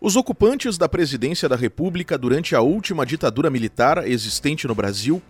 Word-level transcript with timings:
Os 0.00 0.14
ocupantes 0.14 0.78
da 0.78 0.88
presidência 0.88 1.48
da 1.48 1.56
República 1.56 2.16
durante 2.16 2.54
a 2.54 2.60
última 2.60 3.04
ditadura 3.04 3.50
militar 3.50 4.06
existente 4.06 4.64
no 4.68 4.74
Brasil, 4.74 5.20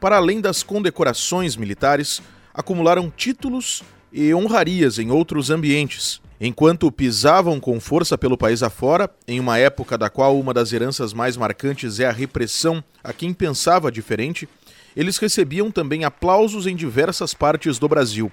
para 0.00 0.16
além 0.16 0.40
das 0.40 0.62
condecorações 0.62 1.56
militares, 1.56 2.22
acumularam 2.54 3.12
títulos 3.14 3.82
e 4.10 4.32
honrarias 4.32 4.98
em 4.98 5.10
outros 5.10 5.50
ambientes. 5.50 6.22
Enquanto 6.40 6.90
pisavam 6.90 7.60
com 7.60 7.78
força 7.78 8.16
pelo 8.16 8.38
país 8.38 8.62
afora, 8.62 9.10
em 9.28 9.38
uma 9.38 9.58
época 9.58 9.98
da 9.98 10.08
qual 10.08 10.40
uma 10.40 10.54
das 10.54 10.72
heranças 10.72 11.12
mais 11.12 11.36
marcantes 11.36 12.00
é 12.00 12.06
a 12.06 12.12
repressão 12.12 12.82
a 13.02 13.12
quem 13.12 13.34
pensava 13.34 13.92
diferente, 13.92 14.48
eles 14.96 15.18
recebiam 15.18 15.70
também 15.70 16.02
aplausos 16.02 16.66
em 16.66 16.74
diversas 16.74 17.34
partes 17.34 17.78
do 17.78 17.88
Brasil. 17.88 18.32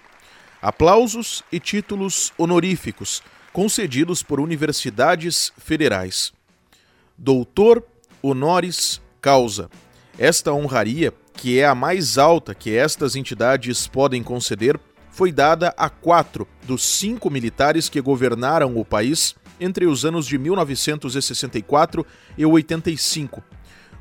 Aplausos 0.61 1.43
e 1.51 1.59
títulos 1.59 2.31
honoríficos, 2.37 3.21
concedidos 3.53 4.23
por 4.23 4.39
universidades 4.39 5.51
federais. 5.57 6.31
Doutor 7.17 7.83
honoris 8.21 9.01
causa. 9.19 9.69
Esta 10.17 10.53
honraria, 10.53 11.13
que 11.33 11.59
é 11.59 11.65
a 11.65 11.75
mais 11.75 12.17
alta 12.17 12.53
que 12.53 12.75
estas 12.75 13.15
entidades 13.15 13.87
podem 13.87 14.23
conceder, 14.23 14.79
foi 15.09 15.31
dada 15.31 15.73
a 15.77 15.89
quatro 15.89 16.47
dos 16.63 16.83
cinco 16.83 17.29
militares 17.29 17.89
que 17.89 17.99
governaram 17.99 18.77
o 18.77 18.85
país 18.85 19.35
entre 19.59 19.85
os 19.85 20.05
anos 20.05 20.25
de 20.25 20.37
1964 20.37 22.05
e 22.37 22.45
85. 22.45 23.43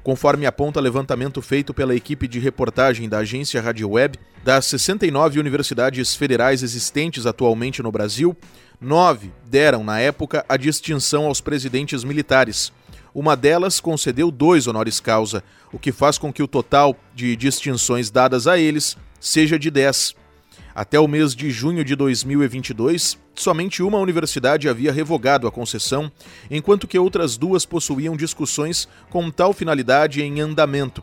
Conforme 0.02 0.46
aponta 0.46 0.80
levantamento 0.80 1.42
feito 1.42 1.74
pela 1.74 1.94
equipe 1.94 2.26
de 2.26 2.38
reportagem 2.38 3.06
da 3.06 3.18
agência 3.18 3.60
Rádio 3.60 3.90
Web, 3.90 4.18
das 4.42 4.64
69 4.66 5.38
universidades 5.38 6.14
federais 6.14 6.62
existentes 6.62 7.26
atualmente 7.26 7.82
no 7.82 7.92
Brasil, 7.92 8.34
nove 8.80 9.32
deram, 9.44 9.84
na 9.84 10.00
época, 10.00 10.44
a 10.48 10.56
distinção 10.56 11.26
aos 11.26 11.40
presidentes 11.40 12.04
militares. 12.04 12.72
Uma 13.14 13.36
delas 13.36 13.80
concedeu 13.80 14.30
dois 14.30 14.66
honoris 14.66 15.00
causa, 15.00 15.42
o 15.72 15.78
que 15.78 15.92
faz 15.92 16.16
com 16.16 16.32
que 16.32 16.42
o 16.42 16.48
total 16.48 16.96
de 17.14 17.34
distinções 17.36 18.10
dadas 18.10 18.46
a 18.46 18.58
eles 18.58 18.96
seja 19.20 19.58
de 19.58 19.70
10. 19.70 20.14
Até 20.74 20.98
o 21.00 21.08
mês 21.08 21.34
de 21.34 21.50
junho 21.50 21.84
de 21.84 21.96
2022, 21.96 23.18
somente 23.34 23.82
uma 23.82 23.98
universidade 23.98 24.68
havia 24.68 24.92
revogado 24.92 25.46
a 25.46 25.50
concessão, 25.50 26.10
enquanto 26.50 26.86
que 26.86 26.98
outras 26.98 27.36
duas 27.36 27.66
possuíam 27.66 28.16
discussões 28.16 28.88
com 29.10 29.30
tal 29.30 29.52
finalidade 29.52 30.22
em 30.22 30.40
andamento. 30.40 31.02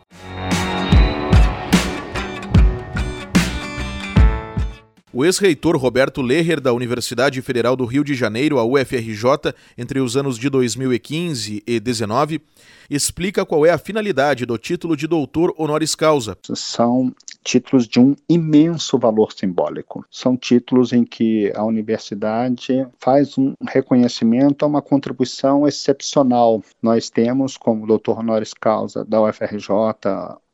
O 5.10 5.24
ex-reitor 5.24 5.74
Roberto 5.78 6.20
Leher, 6.20 6.60
da 6.60 6.74
Universidade 6.74 7.40
Federal 7.40 7.74
do 7.74 7.86
Rio 7.86 8.04
de 8.04 8.14
Janeiro, 8.14 8.58
a 8.58 8.64
UFRJ, 8.64 9.54
entre 9.78 10.00
os 10.00 10.18
anos 10.18 10.38
de 10.38 10.50
2015 10.50 11.62
e 11.66 11.80
2019, 11.80 12.42
explica 12.90 13.44
qual 13.46 13.64
é 13.64 13.70
a 13.70 13.78
finalidade 13.78 14.44
do 14.44 14.58
título 14.58 14.94
de 14.94 15.06
doutor 15.06 15.54
honoris 15.56 15.94
causa. 15.94 16.36
São 16.54 17.14
títulos 17.42 17.88
de 17.88 17.98
um 17.98 18.14
imenso 18.28 18.98
valor 18.98 19.32
simbólico. 19.32 20.04
São 20.10 20.36
títulos 20.36 20.92
em 20.92 21.04
que 21.04 21.50
a 21.54 21.64
universidade 21.64 22.86
faz 22.98 23.38
um 23.38 23.54
reconhecimento 23.66 24.64
a 24.64 24.68
uma 24.68 24.82
contribuição 24.82 25.66
excepcional. 25.66 26.62
Nós 26.82 27.08
temos 27.08 27.56
como 27.56 27.86
doutor 27.86 28.18
honoris 28.18 28.52
causa 28.52 29.04
da 29.04 29.22
UFRJ 29.22 29.68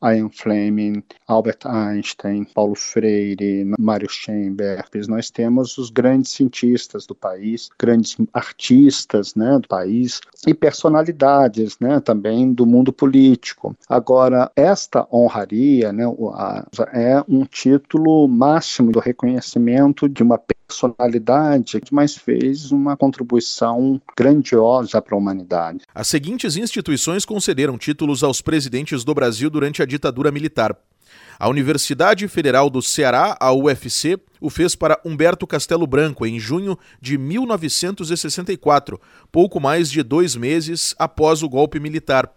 Ian 0.03 0.29
Fleming, 0.29 1.03
Albert 1.27 1.65
Einstein, 1.65 2.45
Paulo 2.53 2.75
Freire, 2.75 3.65
Mário 3.79 4.09
Schoenberg. 4.45 4.85
Nós 5.07 5.29
temos 5.29 5.77
os 5.77 5.89
grandes 5.89 6.31
cientistas 6.31 7.05
do 7.05 7.15
país, 7.15 7.69
grandes 7.77 8.15
artistas 8.33 9.35
né, 9.35 9.59
do 9.59 9.67
país 9.67 10.21
e 10.45 10.53
personalidades 10.53 11.77
né, 11.79 11.99
também 11.99 12.53
do 12.53 12.65
mundo 12.65 12.93
político. 12.93 13.75
Agora, 13.89 14.51
esta 14.55 15.07
honraria 15.11 15.91
né, 15.91 16.05
é 16.93 17.23
um 17.27 17.45
título 17.45 18.27
máximo 18.27 18.91
do 18.91 18.99
reconhecimento 18.99 20.07
de 20.07 20.23
uma 20.23 20.37
personalidade 20.37 21.79
que 21.81 21.93
mais 21.93 22.15
fez 22.15 22.71
uma 22.71 22.97
contribuição 22.97 24.01
grandiosa 24.17 25.01
para 25.01 25.15
a 25.15 25.17
humanidade. 25.17 25.81
As 25.93 26.07
seguintes 26.07 26.57
instituições 26.57 27.25
concederam 27.25 27.77
títulos 27.77 28.23
aos 28.23 28.41
presidentes 28.41 29.03
do 29.03 29.13
Brasil 29.13 29.49
durante 29.49 29.81
a 29.81 29.85
ditadura 29.85 30.31
militar. 30.31 30.75
A 31.37 31.49
Universidade 31.49 32.27
Federal 32.29 32.69
do 32.69 32.81
Ceará, 32.81 33.35
a 33.39 33.51
UFC, 33.51 34.17
o 34.39 34.49
fez 34.49 34.73
para 34.73 34.99
Humberto 35.03 35.45
Castelo 35.45 35.85
Branco 35.85 36.25
em 36.25 36.39
junho 36.39 36.79
de 37.01 37.17
1964, 37.17 38.99
pouco 39.31 39.59
mais 39.59 39.91
de 39.91 40.01
dois 40.01 40.35
meses 40.35 40.95
após 40.97 41.43
o 41.43 41.49
golpe 41.49 41.79
militar. 41.79 42.31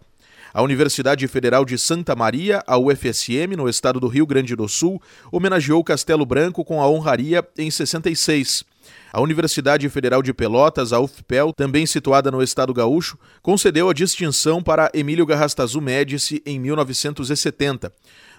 A 0.53 0.61
Universidade 0.61 1.27
Federal 1.27 1.63
de 1.63 1.77
Santa 1.77 2.15
Maria, 2.15 2.61
a 2.65 2.77
UFSM, 2.77 3.55
no 3.55 3.69
estado 3.69 3.99
do 3.99 4.07
Rio 4.07 4.25
Grande 4.25 4.55
do 4.55 4.67
Sul, 4.67 5.01
homenageou 5.31 5.83
Castelo 5.83 6.25
Branco 6.25 6.65
com 6.65 6.81
a 6.81 6.89
honraria 6.89 7.47
em 7.57 7.69
66. 7.69 8.65
A 9.13 9.21
Universidade 9.21 9.87
Federal 9.89 10.21
de 10.21 10.33
Pelotas, 10.33 10.91
a 10.93 10.99
UFPEL, 10.99 11.53
também 11.53 11.85
situada 11.85 12.29
no 12.29 12.43
estado 12.43 12.73
gaúcho, 12.73 13.17
concedeu 13.41 13.89
a 13.89 13.93
distinção 13.93 14.61
para 14.61 14.91
Emílio 14.93 15.25
Garrastazu 15.25 15.81
Médici 15.81 16.41
em 16.45 16.59
1970. 16.59 17.91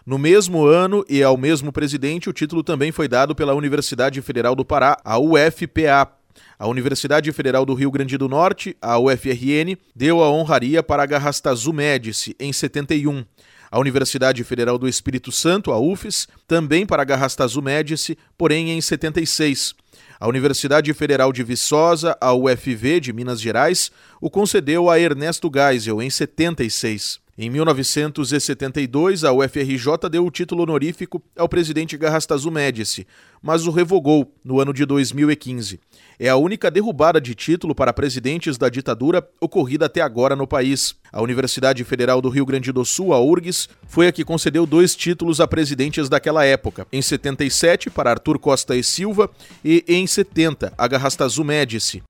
No 0.07 0.19
mesmo 0.19 0.65
ano 0.65 1.05
e 1.09 1.23
ao 1.23 1.37
mesmo 1.37 1.71
presidente, 1.73 2.31
o 2.31 2.33
título 2.33 2.63
também 2.63 2.91
foi 2.91 3.07
dado 3.07 3.35
pela 3.35 3.55
Universidade 3.55 4.21
Federal 4.23 4.55
do 4.55 4.65
Pará, 4.65 4.97
a 5.05 5.19
UFPA. 5.19 6.11
A 6.59 6.67
Universidade 6.67 7.31
Federal 7.33 7.65
do 7.65 7.75
Rio 7.75 7.91
Grande 7.91 8.19
do 8.19 8.29
Norte, 8.29 8.77
a 8.81 8.99
UFRN, 8.99 9.77
deu 9.95 10.23
a 10.23 10.31
honraria 10.31 10.83
para 10.83 11.07
Garrastazu 11.07 11.73
Médici 11.73 12.37
em 12.39 12.53
71. 12.53 13.25
A 13.71 13.79
Universidade 13.79 14.43
Federal 14.43 14.77
do 14.77 14.89
Espírito 14.89 15.31
Santo, 15.31 15.71
a 15.71 15.79
UFES, 15.79 16.27
também 16.47 16.85
para 16.85 17.05
Garrastazu 17.05 17.63
Médici, 17.63 18.19
porém 18.37 18.71
em 18.71 18.81
76. 18.81 19.75
A 20.19 20.29
Universidade 20.29 20.93
Federal 20.93 21.33
de 21.33 21.43
Viçosa, 21.43 22.17
a 22.21 22.35
UFV 22.35 23.01
de 23.01 23.13
Minas 23.13 23.41
Gerais, 23.41 23.91
o 24.21 24.29
concedeu 24.29 24.91
a 24.91 24.99
Ernesto 24.99 25.51
Geisel 25.55 26.03
em 26.03 26.11
76. 26.11 27.21
Em 27.43 27.49
1972, 27.49 29.25
a 29.25 29.33
UFRJ 29.33 30.11
deu 30.11 30.27
o 30.27 30.31
título 30.31 30.63
honorífico 30.63 31.23
ao 31.35 31.49
presidente 31.49 31.97
Garrastazu 31.97 32.51
Médici, 32.51 33.07
mas 33.41 33.67
o 33.67 33.71
revogou 33.71 34.31
no 34.45 34.61
ano 34.61 34.75
de 34.75 34.85
2015. 34.85 35.81
É 36.19 36.29
a 36.29 36.37
única 36.37 36.71
derrubada 36.71 37.19
de 37.19 37.35
título 37.35 37.75
para 37.75 37.95
presidentes 37.95 38.59
da 38.59 38.69
ditadura 38.69 39.27
ocorrida 39.41 39.87
até 39.87 40.03
agora 40.03 40.37
no 40.37 40.47
país. 40.47 40.95
A 41.11 41.23
Universidade 41.23 41.83
Federal 41.83 42.21
do 42.21 42.29
Rio 42.29 42.45
Grande 42.45 42.73
do 42.73 42.85
Sul, 42.85 43.15
a 43.15 43.19
URGS, 43.19 43.71
foi 43.87 44.07
a 44.07 44.13
que 44.13 44.23
concedeu 44.23 44.67
dois 44.67 44.95
títulos 44.95 45.41
a 45.41 45.49
presidentes 45.49 46.11
daquela 46.11 46.45
época, 46.45 46.87
em 46.93 47.01
77 47.01 47.89
para 47.89 48.11
Arthur 48.11 48.39
Costa 48.39 48.77
e 48.77 48.85
Silva 48.85 49.31
e 49.65 49.83
em 49.89 50.07
70 50.07 50.75
a 50.77 50.87
Garrastazu 50.87 51.43
Médici. 51.43 52.03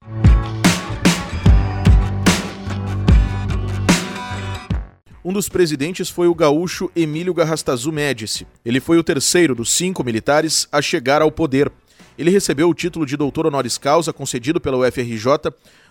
Um 5.31 5.33
dos 5.33 5.49
presidentes 5.49 6.11
foi 6.11 6.27
o 6.27 6.35
gaúcho 6.35 6.91
Emílio 6.97 7.33
Garrastazu 7.33 7.93
Médici. 7.93 8.49
Ele 8.65 8.81
foi 8.81 8.99
o 8.99 9.05
terceiro 9.05 9.55
dos 9.55 9.71
cinco 9.71 10.03
militares 10.03 10.67
a 10.73 10.83
chegar 10.83 11.23
ao 11.23 11.31
poder. 11.31 11.71
Ele 12.19 12.33
recebeu 12.33 12.69
o 12.69 12.75
título 12.75 13.07
de 13.07 13.17
doutor 13.17 13.47
honoris 13.47 13.79
causa 13.79 14.13
concedido 14.13 14.61
pela 14.61 14.77
UFRJ 14.79 15.27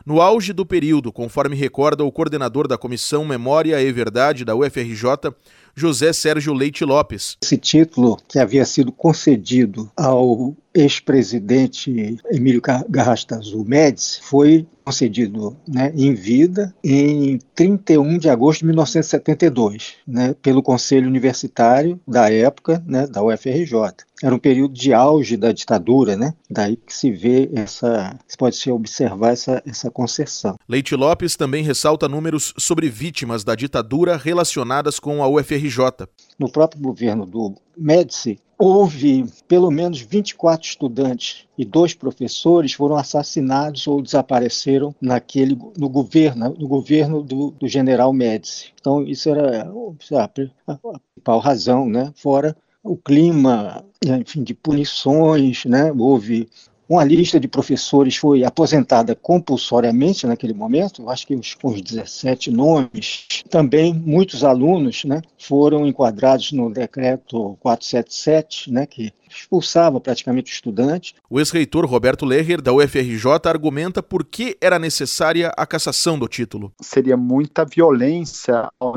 no 0.05 0.21
auge 0.21 0.53
do 0.53 0.65
período, 0.65 1.11
conforme 1.11 1.55
recorda 1.55 2.03
o 2.03 2.11
coordenador 2.11 2.67
da 2.67 2.77
Comissão 2.77 3.25
Memória 3.25 3.81
e 3.81 3.91
Verdade 3.91 4.45
da 4.45 4.55
UFRJ, 4.55 5.33
José 5.75 6.11
Sérgio 6.11 6.53
Leite 6.53 6.83
Lopes. 6.83 7.37
Esse 7.41 7.57
título, 7.57 8.17
que 8.27 8.39
havia 8.39 8.65
sido 8.65 8.91
concedido 8.91 9.89
ao 9.95 10.55
ex-presidente 10.73 12.17
Emílio 12.31 12.61
Garrastazu 12.89 13.63
Médici, 13.63 14.19
foi 14.21 14.67
concedido 14.83 15.55
né, 15.67 15.91
em 15.95 16.13
vida 16.13 16.73
em 16.83 17.39
31 17.53 18.17
de 18.17 18.29
agosto 18.29 18.61
de 18.61 18.65
1972, 18.67 19.93
né, 20.07 20.35
pelo 20.41 20.63
Conselho 20.63 21.07
Universitário 21.07 21.99
da 22.07 22.31
época, 22.31 22.83
né, 22.87 23.05
da 23.07 23.23
UFRJ. 23.23 23.73
Era 24.21 24.35
um 24.35 24.39
período 24.39 24.73
de 24.73 24.93
auge 24.93 25.37
da 25.37 25.51
ditadura, 25.53 26.17
né? 26.17 26.33
Daí 26.49 26.75
que 26.75 26.93
se 26.93 27.09
vê 27.09 27.49
essa, 27.53 28.19
se 28.27 28.35
pode 28.35 28.57
se 28.57 28.69
observar 28.69 29.31
essa, 29.31 29.63
essa 29.65 29.88
essa 29.89 29.91
concessão. 29.91 30.55
Leite 30.67 30.95
Lopes 30.95 31.35
também 31.35 31.63
ressalta 31.63 32.07
números 32.07 32.53
sobre 32.57 32.89
vítimas 32.89 33.43
da 33.43 33.55
ditadura 33.55 34.15
relacionadas 34.15 34.99
com 34.99 35.23
a 35.23 35.27
UFRJ. 35.27 36.07
No 36.37 36.49
próprio 36.49 36.81
governo 36.81 37.25
do 37.25 37.55
Médici, 37.77 38.39
houve 38.57 39.25
pelo 39.47 39.71
menos 39.71 39.99
24 39.99 40.67
estudantes 40.67 41.47
e 41.57 41.65
dois 41.65 41.93
professores 41.93 42.73
foram 42.73 42.95
assassinados 42.95 43.87
ou 43.87 44.01
desapareceram 44.01 44.93
naquele 45.01 45.57
no 45.77 45.89
governo 45.89 46.55
no 46.57 46.67
governo 46.67 47.23
do, 47.23 47.51
do 47.51 47.67
general 47.67 48.13
Médici. 48.13 48.73
Então 48.79 49.03
isso 49.03 49.29
era 49.29 49.71
a, 50.15 50.27
principal 50.27 51.39
razão, 51.39 51.89
né? 51.89 52.11
Fora 52.15 52.55
o 52.81 52.95
clima, 52.95 53.83
enfim, 54.03 54.41
de 54.41 54.53
punições, 54.53 55.65
né? 55.65 55.91
Houve 55.91 56.49
uma 56.89 57.03
lista 57.03 57.39
de 57.39 57.47
professores 57.47 58.15
foi 58.15 58.43
aposentada 58.43 59.13
compulsoriamente 59.13 60.25
naquele 60.25 60.55
momento, 60.55 61.07
acho 61.07 61.27
que 61.27 61.35
uns, 61.35 61.55
uns 61.63 61.81
17 61.83 62.49
nomes. 62.49 63.27
Também 63.47 63.93
muitos 63.93 64.43
alunos 64.43 65.05
né, 65.05 65.21
foram 65.37 65.85
enquadrados 65.85 66.51
no 66.51 66.73
decreto 66.73 67.55
477, 67.59 68.71
né, 68.73 68.87
que 68.87 69.13
expulsava 69.29 69.99
praticamente 69.99 70.51
o 70.51 70.53
estudante. 70.53 71.15
O 71.29 71.39
ex-reitor 71.39 71.85
Roberto 71.85 72.25
Leher, 72.25 72.61
da 72.61 72.73
UFRJ, 72.73 73.25
argumenta 73.45 74.01
por 74.01 74.23
que 74.25 74.57
era 74.61 74.79
necessária 74.79 75.51
a 75.57 75.65
cassação 75.65 76.17
do 76.17 76.27
título. 76.27 76.73
Seria 76.81 77.17
muita 77.17 77.65
violência 77.65 78.69
ao 78.79 78.95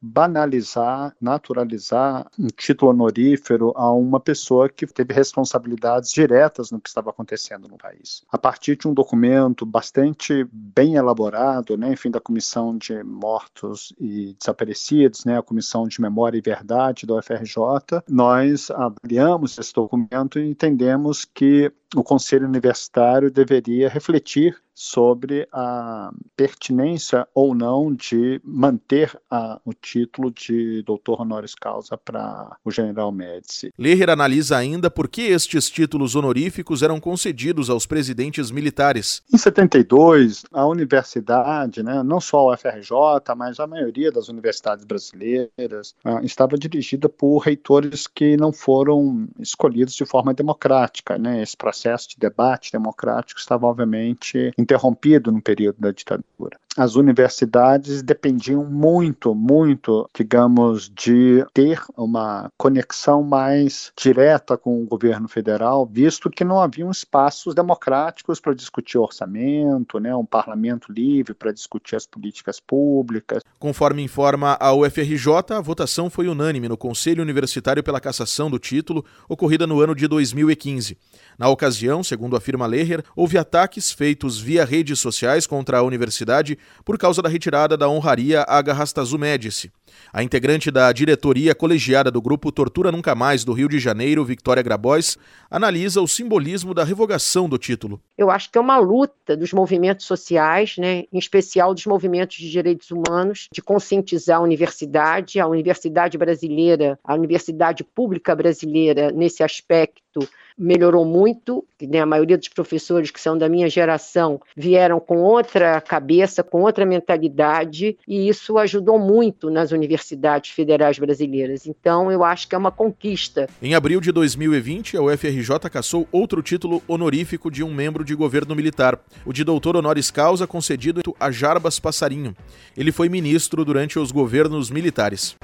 banalizar, 0.00 1.14
naturalizar 1.20 2.26
um 2.38 2.48
título 2.48 2.90
honorífero 2.90 3.72
a 3.76 3.92
uma 3.92 4.20
pessoa 4.20 4.68
que 4.68 4.86
teve 4.86 5.12
responsabilidades 5.12 6.10
diretas 6.10 6.70
no 6.70 6.80
que 6.80 6.88
estava 6.88 7.10
acontecendo 7.10 7.68
no 7.68 7.76
país. 7.76 8.22
A 8.30 8.38
partir 8.38 8.76
de 8.76 8.88
um 8.88 8.94
documento 8.94 9.64
bastante 9.64 10.46
bem 10.52 10.94
elaborado, 10.94 11.76
né, 11.76 11.92
enfim, 11.92 12.10
da 12.10 12.20
Comissão 12.20 12.76
de 12.76 13.02
Mortos 13.02 13.92
e 13.98 14.36
Desaparecidos, 14.38 15.24
né, 15.24 15.38
a 15.38 15.42
Comissão 15.42 15.86
de 15.86 16.00
Memória 16.00 16.38
e 16.38 16.42
Verdade 16.42 17.06
da 17.06 17.14
UFRJ, 17.14 18.02
nós 18.08 18.70
avaliamos 18.70 19.47
esse 19.56 19.72
documento 19.72 20.38
e 20.38 20.48
entendemos 20.48 21.24
que 21.24 21.72
o 21.94 22.02
Conselho 22.02 22.46
Universitário 22.46 23.30
deveria 23.30 23.88
refletir 23.88 24.60
sobre 24.78 25.48
a 25.52 26.12
pertinência 26.36 27.26
ou 27.34 27.52
não 27.52 27.92
de 27.92 28.40
manter 28.44 29.10
a, 29.28 29.60
o 29.64 29.72
título 29.72 30.30
de 30.30 30.82
doutor 30.84 31.20
honoris 31.20 31.52
causa 31.52 31.98
para 31.98 32.56
o 32.64 32.70
general 32.70 33.10
Médici. 33.10 33.72
Leher 33.76 34.08
analisa 34.08 34.56
ainda 34.56 34.88
por 34.88 35.08
que 35.08 35.22
estes 35.22 35.68
títulos 35.68 36.14
honoríficos 36.14 36.80
eram 36.80 37.00
concedidos 37.00 37.68
aos 37.68 37.86
presidentes 37.86 38.52
militares. 38.52 39.20
Em 39.34 39.36
72, 39.36 40.44
a 40.52 40.64
universidade, 40.64 41.82
né, 41.82 42.00
não 42.04 42.20
só 42.20 42.48
a 42.48 42.54
UFRJ, 42.54 43.34
mas 43.36 43.58
a 43.58 43.66
maioria 43.66 44.12
das 44.12 44.28
universidades 44.28 44.84
brasileiras, 44.84 45.92
uh, 46.04 46.24
estava 46.24 46.56
dirigida 46.56 47.08
por 47.08 47.38
reitores 47.38 48.06
que 48.06 48.36
não 48.36 48.52
foram 48.52 49.26
escolhidos 49.40 49.94
de 49.94 50.04
forma 50.04 50.34
democrática. 50.34 51.18
Né? 51.18 51.42
Esse 51.42 51.56
processo 51.56 52.08
de 52.10 52.16
debate 52.18 52.72
democrático 52.72 53.40
estava, 53.40 53.66
obviamente, 53.66 54.52
interrompido 54.58 55.30
no 55.32 55.42
período 55.42 55.80
da 55.80 55.90
ditadura 55.90 56.58
as 56.78 56.94
universidades 56.94 58.02
dependiam 58.02 58.64
muito, 58.64 59.34
muito, 59.34 60.08
digamos, 60.14 60.88
de 60.88 61.44
ter 61.52 61.82
uma 61.96 62.52
conexão 62.56 63.20
mais 63.20 63.92
direta 64.00 64.56
com 64.56 64.80
o 64.80 64.86
governo 64.86 65.26
federal, 65.26 65.84
visto 65.84 66.30
que 66.30 66.44
não 66.44 66.60
haviam 66.60 66.88
espaços 66.88 67.52
democráticos 67.52 68.38
para 68.38 68.54
discutir 68.54 68.96
orçamento, 68.96 69.98
né, 69.98 70.14
um 70.14 70.24
parlamento 70.24 70.92
livre 70.92 71.34
para 71.34 71.50
discutir 71.50 71.96
as 71.96 72.06
políticas 72.06 72.60
públicas. 72.60 73.42
Conforme 73.58 74.02
informa 74.02 74.56
a 74.60 74.72
UFRJ, 74.72 75.56
a 75.56 75.60
votação 75.60 76.08
foi 76.08 76.28
unânime 76.28 76.68
no 76.68 76.76
Conselho 76.76 77.22
Universitário 77.22 77.82
pela 77.82 78.00
cassação 78.00 78.48
do 78.48 78.58
título, 78.58 79.04
ocorrida 79.28 79.66
no 79.66 79.80
ano 79.80 79.96
de 79.96 80.06
2015. 80.06 80.96
Na 81.36 81.48
ocasião, 81.48 82.04
segundo 82.04 82.36
afirma 82.36 82.66
Leher, 82.66 83.02
houve 83.16 83.36
ataques 83.36 83.90
feitos 83.90 84.38
via 84.38 84.64
redes 84.64 85.00
sociais 85.00 85.44
contra 85.44 85.78
a 85.78 85.82
universidade 85.82 86.56
por 86.84 86.98
causa 86.98 87.20
da 87.22 87.28
retirada 87.28 87.76
da 87.76 87.88
honraria 87.88 88.44
a 88.48 88.60
Garrastazu 88.62 89.18
Médici. 89.18 89.70
A 90.12 90.22
integrante 90.22 90.70
da 90.70 90.90
diretoria 90.92 91.54
colegiada 91.54 92.10
do 92.10 92.22
grupo 92.22 92.52
Tortura 92.52 92.92
Nunca 92.92 93.14
Mais 93.14 93.44
do 93.44 93.52
Rio 93.52 93.68
de 93.68 93.78
Janeiro, 93.78 94.24
Victoria 94.24 94.62
Grabois, 94.62 95.18
analisa 95.50 96.00
o 96.00 96.08
simbolismo 96.08 96.72
da 96.72 96.84
revogação 96.84 97.48
do 97.48 97.58
título. 97.58 98.00
Eu 98.16 98.30
acho 98.30 98.50
que 98.50 98.58
é 98.58 98.60
uma 98.60 98.78
luta 98.78 99.36
dos 99.36 99.52
movimentos 99.52 100.06
sociais, 100.06 100.76
né, 100.78 101.04
em 101.12 101.18
especial 101.18 101.74
dos 101.74 101.86
movimentos 101.86 102.36
de 102.36 102.50
direitos 102.50 102.90
humanos, 102.90 103.48
de 103.52 103.60
conscientizar 103.60 104.38
a 104.38 104.42
universidade, 104.42 105.40
a 105.40 105.46
universidade 105.46 106.16
brasileira, 106.16 106.98
a 107.04 107.14
universidade 107.14 107.84
pública 107.84 108.34
brasileira 108.34 109.10
nesse 109.10 109.42
aspecto 109.42 110.28
melhorou 110.58 111.04
muito, 111.04 111.64
né? 111.80 112.00
a 112.00 112.06
maioria 112.06 112.36
dos 112.36 112.48
professores 112.48 113.10
que 113.10 113.20
são 113.20 113.38
da 113.38 113.48
minha 113.48 113.68
geração 113.68 114.40
vieram 114.56 114.98
com 114.98 115.18
outra 115.18 115.80
cabeça, 115.80 116.42
com 116.42 116.62
outra 116.62 116.84
mentalidade, 116.84 117.96
e 118.06 118.28
isso 118.28 118.58
ajudou 118.58 118.98
muito 118.98 119.50
nas 119.50 119.70
universidades 119.70 120.50
federais 120.50 120.98
brasileiras. 120.98 121.66
Então, 121.66 122.10
eu 122.10 122.24
acho 122.24 122.48
que 122.48 122.54
é 122.54 122.58
uma 122.58 122.72
conquista. 122.72 123.48
Em 123.62 123.74
abril 123.74 124.00
de 124.00 124.10
2020, 124.10 124.96
a 124.96 125.02
UFRJ 125.02 125.70
caçou 125.70 126.08
outro 126.10 126.42
título 126.42 126.82
honorífico 126.88 127.50
de 127.50 127.62
um 127.62 127.72
membro 127.72 128.04
de 128.04 128.14
governo 128.14 128.54
militar, 128.54 128.98
o 129.24 129.32
de 129.32 129.44
doutor 129.44 129.76
honoris 129.76 130.10
causa 130.10 130.46
concedido 130.46 131.00
a 131.20 131.30
Jarbas 131.30 131.78
Passarinho. 131.78 132.34
Ele 132.76 132.90
foi 132.90 133.08
ministro 133.08 133.64
durante 133.64 133.98
os 133.98 134.10
governos 134.10 134.70
militares. 134.70 135.36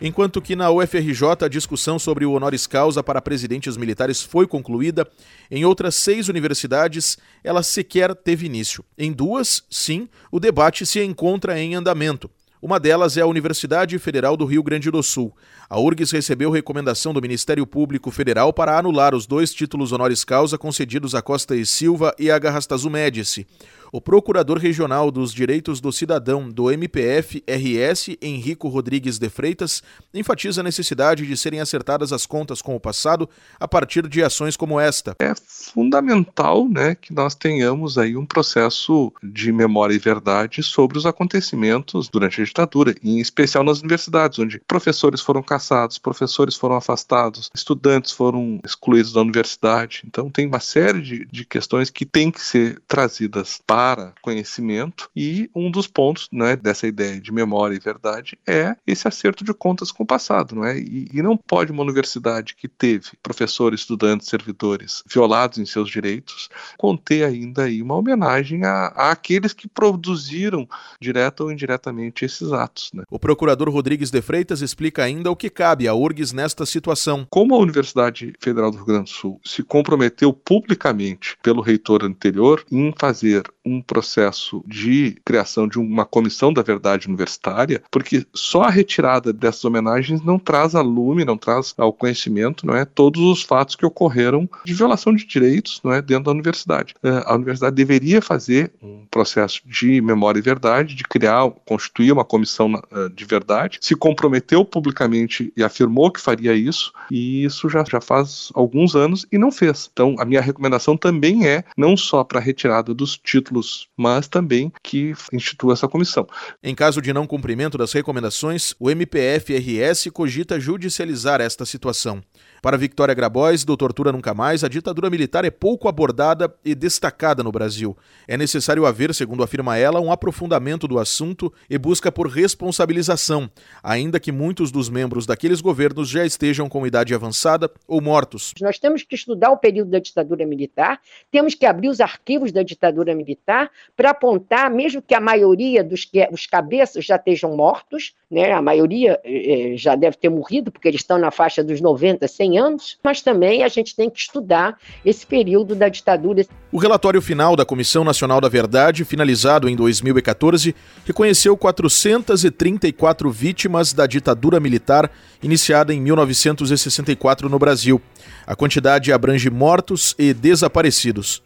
Enquanto 0.00 0.40
que 0.40 0.56
na 0.56 0.70
UFRJ 0.70 1.44
a 1.44 1.48
discussão 1.48 1.98
sobre 1.98 2.24
o 2.24 2.32
honoris 2.32 2.66
causa 2.66 3.02
para 3.02 3.20
presidentes 3.20 3.76
militares 3.76 4.22
foi 4.22 4.46
concluída, 4.46 5.06
em 5.50 5.64
outras 5.66 5.94
seis 5.94 6.28
universidades 6.28 7.18
ela 7.44 7.62
sequer 7.62 8.14
teve 8.14 8.46
início. 8.46 8.82
Em 8.96 9.12
duas, 9.12 9.62
sim, 9.68 10.08
o 10.32 10.40
debate 10.40 10.86
se 10.86 11.02
encontra 11.02 11.60
em 11.60 11.74
andamento. 11.74 12.30
Uma 12.62 12.78
delas 12.78 13.16
é 13.16 13.22
a 13.22 13.26
Universidade 13.26 13.98
Federal 13.98 14.36
do 14.36 14.44
Rio 14.44 14.62
Grande 14.62 14.90
do 14.90 15.02
Sul. 15.02 15.34
A 15.68 15.80
URGS 15.80 16.12
recebeu 16.12 16.50
recomendação 16.50 17.14
do 17.14 17.20
Ministério 17.20 17.66
Público 17.66 18.10
Federal 18.10 18.52
para 18.52 18.78
anular 18.78 19.14
os 19.14 19.26
dois 19.26 19.54
títulos 19.54 19.92
honoris 19.92 20.24
causa 20.24 20.58
concedidos 20.58 21.14
a 21.14 21.22
Costa 21.22 21.56
e 21.56 21.64
Silva 21.64 22.14
e 22.18 22.30
a 22.30 22.38
Garrastazu 22.38 22.90
Médici. 22.90 23.46
O 23.92 24.00
procurador 24.00 24.56
regional 24.56 25.10
dos 25.10 25.34
direitos 25.34 25.80
do 25.80 25.90
cidadão 25.90 26.48
do 26.48 26.70
MPF-RS, 26.70 28.16
Henrico 28.22 28.68
Rodrigues 28.68 29.18
de 29.18 29.28
Freitas, 29.28 29.82
enfatiza 30.14 30.60
a 30.60 30.64
necessidade 30.64 31.26
de 31.26 31.36
serem 31.36 31.60
acertadas 31.60 32.12
as 32.12 32.24
contas 32.24 32.62
com 32.62 32.76
o 32.76 32.80
passado 32.80 33.28
a 33.58 33.66
partir 33.66 34.06
de 34.06 34.22
ações 34.22 34.56
como 34.56 34.78
esta. 34.78 35.16
É 35.18 35.32
fundamental 35.34 36.68
né, 36.68 36.94
que 36.94 37.12
nós 37.12 37.34
tenhamos 37.34 37.98
aí 37.98 38.16
um 38.16 38.24
processo 38.24 39.12
de 39.20 39.50
memória 39.50 39.94
e 39.94 39.98
verdade 39.98 40.62
sobre 40.62 40.96
os 40.96 41.04
acontecimentos 41.04 42.08
durante 42.08 42.40
a 42.40 42.44
ditadura, 42.44 42.94
em 43.02 43.18
especial 43.18 43.64
nas 43.64 43.80
universidades, 43.80 44.38
onde 44.38 44.60
professores 44.68 45.20
foram 45.20 45.42
caçados, 45.42 45.98
professores 45.98 46.54
foram 46.54 46.76
afastados, 46.76 47.50
estudantes 47.52 48.12
foram 48.12 48.60
excluídos 48.64 49.12
da 49.12 49.20
universidade. 49.20 50.02
Então 50.06 50.30
tem 50.30 50.46
uma 50.46 50.60
série 50.60 51.00
de, 51.00 51.26
de 51.26 51.44
questões 51.44 51.90
que 51.90 52.06
têm 52.06 52.30
que 52.30 52.40
ser 52.40 52.80
trazidas 52.86 53.60
para 53.66 53.79
para 53.80 54.12
conhecimento 54.20 55.08
e 55.16 55.50
um 55.54 55.70
dos 55.70 55.86
pontos 55.86 56.28
né, 56.30 56.54
dessa 56.54 56.86
ideia 56.86 57.18
de 57.18 57.32
memória 57.32 57.74
e 57.74 57.78
verdade 57.78 58.38
é 58.46 58.76
esse 58.86 59.08
acerto 59.08 59.42
de 59.42 59.54
contas 59.54 59.90
com 59.90 60.02
o 60.02 60.06
passado, 60.06 60.54
não 60.54 60.66
é? 60.66 60.78
E, 60.78 61.08
e 61.10 61.22
não 61.22 61.34
pode 61.34 61.72
uma 61.72 61.82
universidade 61.82 62.54
que 62.54 62.68
teve 62.68 63.12
professores, 63.22 63.80
estudantes, 63.80 64.28
servidores 64.28 65.02
violados 65.08 65.56
em 65.56 65.64
seus 65.64 65.88
direitos 65.88 66.50
conter 66.76 67.24
ainda 67.24 67.64
aí 67.64 67.80
uma 67.80 67.94
homenagem 67.94 68.64
a, 68.64 68.88
a 68.88 69.10
aqueles 69.12 69.54
que 69.54 69.66
produziram 69.66 70.68
direta 71.00 71.42
ou 71.42 71.50
indiretamente 71.50 72.26
esses 72.26 72.52
atos. 72.52 72.90
Né? 72.92 73.04
O 73.10 73.18
procurador 73.18 73.70
Rodrigues 73.70 74.10
de 74.10 74.20
Freitas 74.20 74.60
explica 74.60 75.04
ainda 75.04 75.30
o 75.30 75.36
que 75.36 75.48
cabe 75.48 75.88
à 75.88 75.94
URGS 75.94 76.34
nesta 76.34 76.66
situação. 76.66 77.26
Como 77.30 77.54
a 77.54 77.58
Universidade 77.58 78.34
Federal 78.40 78.70
do 78.70 78.76
Rio 78.76 78.86
Grande 78.86 79.04
do 79.04 79.16
Sul 79.16 79.40
se 79.42 79.62
comprometeu 79.62 80.34
publicamente 80.34 81.38
pelo 81.42 81.62
reitor 81.62 82.04
anterior 82.04 82.62
em 82.70 82.92
fazer 82.98 83.50
um 83.70 83.80
processo 83.80 84.62
de 84.66 85.16
criação 85.24 85.68
de 85.68 85.78
uma 85.78 86.04
comissão 86.04 86.52
da 86.52 86.62
verdade 86.62 87.06
universitária, 87.06 87.82
porque 87.90 88.26
só 88.34 88.62
a 88.62 88.70
retirada 88.70 89.32
dessas 89.32 89.64
homenagens 89.64 90.22
não 90.22 90.38
traz 90.38 90.74
a 90.74 90.80
lume, 90.80 91.24
não 91.24 91.36
traz 91.36 91.74
ao 91.78 91.92
conhecimento, 91.92 92.66
não 92.66 92.74
é, 92.74 92.84
todos 92.84 93.22
os 93.22 93.42
fatos 93.42 93.76
que 93.76 93.86
ocorreram 93.86 94.48
de 94.64 94.74
violação 94.74 95.14
de 95.14 95.26
direitos, 95.26 95.80
não 95.84 95.92
é, 95.92 96.02
dentro 96.02 96.24
da 96.24 96.30
universidade. 96.32 96.94
É, 97.02 97.22
a 97.26 97.34
universidade 97.34 97.76
deveria 97.76 98.20
fazer 98.20 98.72
um 98.82 99.06
processo 99.10 99.60
de 99.64 100.00
memória 100.00 100.38
e 100.38 100.42
verdade, 100.42 100.94
de 100.94 101.04
criar, 101.04 101.48
constituir 101.64 102.12
uma 102.12 102.24
comissão 102.24 102.72
é, 102.90 103.08
de 103.08 103.24
verdade, 103.24 103.78
se 103.80 103.94
comprometeu 103.94 104.64
publicamente 104.64 105.52
e 105.56 105.62
afirmou 105.62 106.10
que 106.10 106.20
faria 106.20 106.54
isso, 106.54 106.92
e 107.10 107.44
isso 107.44 107.68
já, 107.68 107.84
já 107.84 108.00
faz 108.00 108.50
alguns 108.54 108.96
anos 108.96 109.26
e 109.30 109.38
não 109.38 109.52
fez. 109.52 109.88
Então, 109.92 110.16
a 110.18 110.24
minha 110.24 110.40
recomendação 110.40 110.96
também 110.96 111.46
é 111.46 111.64
não 111.76 111.96
só 111.96 112.24
para 112.24 112.38
a 112.38 112.42
retirada 112.42 112.94
dos 112.94 113.16
títulos, 113.16 113.59
mas 113.96 114.28
também 114.28 114.72
que 114.82 115.12
institua 115.32 115.72
essa 115.72 115.88
comissão. 115.88 116.26
Em 116.62 116.74
caso 116.74 117.00
de 117.00 117.12
não 117.12 117.26
cumprimento 117.26 117.76
das 117.76 117.92
recomendações, 117.92 118.74
o 118.78 118.90
MPF-RS 118.90 120.08
cogita 120.12 120.60
judicializar 120.60 121.40
esta 121.40 121.64
situação. 121.64 122.22
Para 122.62 122.76
Victoria 122.76 123.14
Grabois, 123.14 123.64
do 123.64 123.74
Tortura 123.76 124.12
Nunca 124.12 124.34
Mais, 124.34 124.62
a 124.62 124.68
ditadura 124.68 125.08
militar 125.08 125.46
é 125.46 125.50
pouco 125.50 125.88
abordada 125.88 126.54
e 126.62 126.74
destacada 126.74 127.42
no 127.42 127.50
Brasil. 127.50 127.96
É 128.28 128.36
necessário 128.36 128.84
haver, 128.84 129.14
segundo 129.14 129.42
afirma 129.42 129.78
ela, 129.78 130.00
um 130.00 130.12
aprofundamento 130.12 130.86
do 130.86 130.98
assunto 130.98 131.52
e 131.70 131.78
busca 131.78 132.12
por 132.12 132.28
responsabilização, 132.28 133.50
ainda 133.82 134.20
que 134.20 134.30
muitos 134.30 134.70
dos 134.70 134.90
membros 134.90 135.24
daqueles 135.24 135.62
governos 135.62 136.08
já 136.08 136.24
estejam 136.24 136.68
com 136.68 136.86
idade 136.86 137.14
avançada 137.14 137.70
ou 137.88 138.00
mortos. 138.00 138.52
Nós 138.60 138.78
temos 138.78 139.02
que 139.02 139.14
estudar 139.14 139.50
o 139.50 139.56
período 139.56 139.90
da 139.90 139.98
ditadura 139.98 140.46
militar, 140.46 141.00
temos 141.30 141.54
que 141.54 141.64
abrir 141.64 141.88
os 141.88 142.00
arquivos 142.00 142.52
da 142.52 142.62
ditadura 142.62 143.14
militar 143.14 143.39
para 143.44 144.10
apontar, 144.10 144.70
mesmo 144.70 145.00
que 145.00 145.14
a 145.14 145.20
maioria 145.20 145.82
dos 145.82 146.04
que, 146.04 146.28
os 146.30 146.46
cabeças 146.46 147.04
já 147.04 147.16
estejam 147.16 147.56
mortos, 147.56 148.14
né, 148.30 148.52
a 148.52 148.62
maioria 148.62 149.18
eh, 149.24 149.74
já 149.76 149.94
deve 149.94 150.16
ter 150.16 150.28
morrido, 150.28 150.70
porque 150.70 150.88
eles 150.88 151.00
estão 151.00 151.18
na 151.18 151.30
faixa 151.30 151.64
dos 151.64 151.80
90, 151.80 152.26
100 152.28 152.50
100 152.50 152.58
anos, 152.58 152.98
mas 153.02 153.22
também 153.22 153.62
a 153.62 153.68
gente 153.68 153.94
tem 153.94 154.10
que 154.10 154.18
estudar 154.18 154.76
esse 155.04 155.26
período 155.26 155.74
da 155.74 155.88
ditadura. 155.88 156.44
O 156.72 156.78
relatório 156.78 157.20
final 157.22 157.54
da 157.54 157.64
Comissão 157.64 158.02
Nacional 158.02 158.40
da 158.40 158.48
Verdade, 158.48 159.04
finalizado 159.04 159.68
em 159.68 159.76
2014, 159.76 160.74
reconheceu 161.04 161.56
434 161.56 163.30
vítimas 163.30 163.92
da 163.92 164.06
ditadura 164.06 164.58
militar 164.58 165.10
iniciada 165.42 165.94
em 165.94 166.00
1964 166.00 167.48
no 167.48 167.58
Brasil. 167.58 168.00
A 168.46 168.56
quantidade 168.56 169.12
abrange 169.12 169.50
mortos 169.50 170.14
e 170.18 170.32
desaparecidos. 170.34 171.42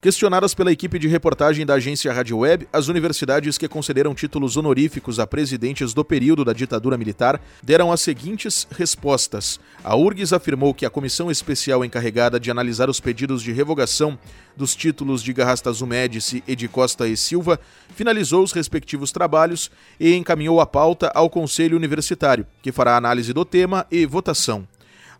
Questionadas 0.00 0.54
pela 0.54 0.70
equipe 0.70 0.96
de 0.96 1.08
reportagem 1.08 1.66
da 1.66 1.74
agência 1.74 2.12
Rádio 2.12 2.38
Web, 2.38 2.68
as 2.72 2.86
universidades 2.86 3.58
que 3.58 3.66
concederam 3.66 4.14
títulos 4.14 4.56
honoríficos 4.56 5.18
a 5.18 5.26
presidentes 5.26 5.92
do 5.92 6.04
período 6.04 6.44
da 6.44 6.52
ditadura 6.52 6.96
militar 6.96 7.40
deram 7.64 7.90
as 7.90 8.00
seguintes 8.00 8.64
respostas. 8.70 9.58
A 9.82 9.96
URGS 9.96 10.32
afirmou 10.32 10.72
que 10.72 10.86
a 10.86 10.90
comissão 10.90 11.32
especial 11.32 11.84
encarregada 11.84 12.38
de 12.38 12.48
analisar 12.48 12.88
os 12.88 13.00
pedidos 13.00 13.42
de 13.42 13.50
revogação 13.50 14.16
dos 14.56 14.76
títulos 14.76 15.20
de 15.20 15.32
Garrastazu 15.32 15.84
Médici 15.84 16.44
e 16.46 16.54
de 16.54 16.68
Costa 16.68 17.08
e 17.08 17.16
Silva 17.16 17.58
finalizou 17.96 18.44
os 18.44 18.52
respectivos 18.52 19.10
trabalhos 19.10 19.68
e 19.98 20.14
encaminhou 20.14 20.60
a 20.60 20.66
pauta 20.66 21.10
ao 21.12 21.28
Conselho 21.28 21.76
Universitário, 21.76 22.46
que 22.62 22.70
fará 22.70 22.96
análise 22.96 23.32
do 23.32 23.44
tema 23.44 23.84
e 23.90 24.06
votação. 24.06 24.64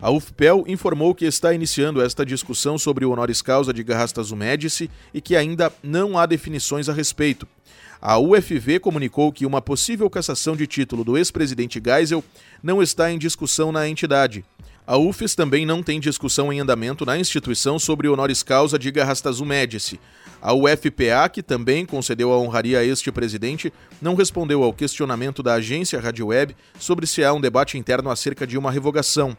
A 0.01 0.13
UFPEL 0.13 0.63
informou 0.69 1.13
que 1.13 1.25
está 1.25 1.53
iniciando 1.53 2.01
esta 2.01 2.25
discussão 2.25 2.79
sobre 2.79 3.05
o 3.05 3.11
honoris 3.11 3.43
causa 3.43 3.73
de 3.73 3.83
Garrastazu 3.83 4.37
Médici 4.37 4.89
e 5.13 5.21
que 5.21 5.35
ainda 5.35 5.73
não 5.83 6.17
há 6.17 6.25
definições 6.25 6.89
a 6.89 6.93
respeito. 6.93 7.49
A 8.01 8.17
UFV 8.17 8.79
comunicou 8.79 9.33
que 9.33 9.45
uma 9.45 9.61
possível 9.61 10.09
cassação 10.09 10.55
de 10.55 10.69
título 10.69 11.03
do 11.03 11.19
ex-presidente 11.19 11.83
Geisel 11.85 12.23
não 12.63 12.81
está 12.81 13.11
em 13.11 13.19
discussão 13.19 13.73
na 13.73 13.89
entidade. 13.89 14.45
A 14.87 14.97
UFES 14.97 15.35
também 15.35 15.67
não 15.67 15.83
tem 15.83 15.99
discussão 15.99 16.53
em 16.53 16.61
andamento 16.61 17.05
na 17.05 17.19
instituição 17.19 17.77
sobre 17.77 18.09
honoris 18.09 18.45
causa 18.45 18.79
de 18.79 18.91
Garrastazu 18.93 19.45
Médici. 19.45 20.01
A 20.41 20.55
UFPA, 20.55 21.29
que 21.31 21.43
também 21.43 21.85
concedeu 21.85 22.33
a 22.33 22.39
honraria 22.39 22.79
a 22.79 22.85
este 22.85 23.11
presidente, 23.11 23.73
não 24.01 24.15
respondeu 24.15 24.63
ao 24.63 24.73
questionamento 24.73 25.43
da 25.43 25.55
agência 25.55 26.01
Rádio 26.01 26.29
Web 26.29 26.57
sobre 26.79 27.07
se 27.07 27.25
há 27.25 27.35
um 27.35 27.41
debate 27.41 27.77
interno 27.77 28.09
acerca 28.09 28.47
de 28.47 28.57
uma 28.57 28.71
revogação. 28.71 29.37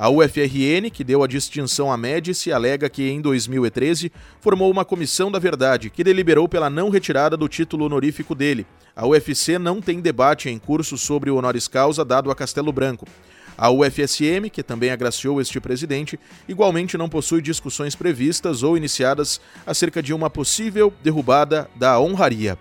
A 0.00 0.08
UFRN, 0.08 0.90
que 0.92 1.02
deu 1.02 1.24
a 1.24 1.26
distinção 1.26 1.90
à 1.90 1.96
Médici, 1.96 2.52
alega 2.52 2.88
que 2.88 3.10
em 3.10 3.20
2013 3.20 4.12
formou 4.40 4.70
uma 4.70 4.84
comissão 4.84 5.28
da 5.28 5.40
verdade 5.40 5.90
que 5.90 6.04
deliberou 6.04 6.48
pela 6.48 6.70
não 6.70 6.88
retirada 6.88 7.36
do 7.36 7.48
título 7.48 7.86
honorífico 7.86 8.32
dele. 8.32 8.64
A 8.94 9.04
UFC 9.04 9.58
não 9.58 9.80
tem 9.80 10.00
debate 10.00 10.48
em 10.48 10.56
curso 10.56 10.96
sobre 10.96 11.32
o 11.32 11.36
honoris 11.36 11.66
causa 11.66 12.04
dado 12.04 12.30
a 12.30 12.36
Castelo 12.36 12.70
Branco. 12.70 13.08
A 13.56 13.72
UFSM, 13.72 14.48
que 14.52 14.62
também 14.62 14.90
agraciou 14.90 15.40
este 15.40 15.58
presidente, 15.58 16.16
igualmente 16.48 16.96
não 16.96 17.08
possui 17.08 17.42
discussões 17.42 17.96
previstas 17.96 18.62
ou 18.62 18.76
iniciadas 18.76 19.40
acerca 19.66 20.00
de 20.00 20.14
uma 20.14 20.30
possível 20.30 20.92
derrubada 21.02 21.68
da 21.74 21.98
honraria. 21.98 22.56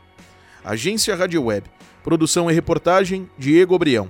Agência 0.65 1.15
Rádio 1.15 1.44
Web. 1.44 1.70
Produção 2.03 2.50
e 2.50 2.53
reportagem 2.56 3.29
Diego 3.38 3.77
Brião. 3.77 4.10